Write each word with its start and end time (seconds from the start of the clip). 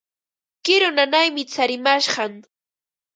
Kiru 0.63 0.89
nanaymi 0.95 1.43
tsarimashqan. 1.47 2.33